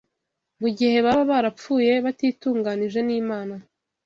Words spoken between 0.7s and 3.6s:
gihe baba barapfuye batitunganije n’Imana